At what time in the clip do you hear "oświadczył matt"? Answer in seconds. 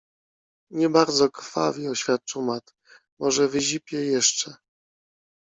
1.87-2.73